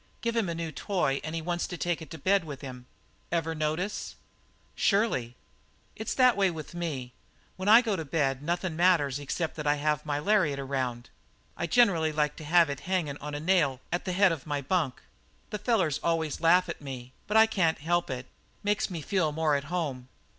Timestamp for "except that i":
9.25-9.75